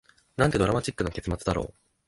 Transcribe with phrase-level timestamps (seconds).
[0.35, 1.75] なんてドラマチックな結末だろう